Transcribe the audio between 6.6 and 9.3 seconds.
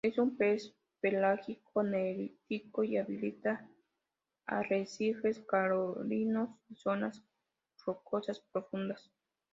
y zonas rocosas profundas.